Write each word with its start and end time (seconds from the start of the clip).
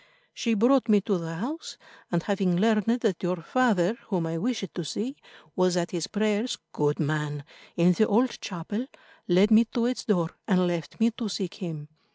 She 0.33 0.55
brought 0.55 0.89
me 0.89 0.99
to 1.01 1.19
the 1.19 1.35
house, 1.35 1.77
and 2.11 2.23
having 2.23 2.57
learned 2.57 3.01
that 3.01 3.21
your 3.21 3.35
father, 3.43 3.99
whom 4.07 4.25
I 4.25 4.39
wished 4.39 4.73
to 4.73 4.83
see, 4.83 5.15
was 5.55 5.77
at 5.77 5.91
his 5.91 6.07
prayers, 6.07 6.57
good 6.71 6.99
man, 6.99 7.43
in 7.75 7.91
the 7.93 8.07
old 8.07 8.41
chapel, 8.41 8.87
led 9.27 9.51
me 9.51 9.65
to 9.75 9.85
its 9.85 10.05
door 10.05 10.31
and 10.47 10.65
left 10.65 10.99
me 10.99 11.11
to 11.11 11.29
seek 11.29 11.53
him. 11.53 11.87